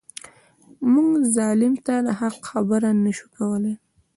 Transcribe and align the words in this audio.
موږ 0.91 1.09
ظالم 1.35 1.73
ته 1.85 1.93
د 2.05 2.07
حق 2.19 2.37
خبره 2.49 2.89
نه 3.03 3.11
شو 3.17 3.27
کولای. 3.37 3.75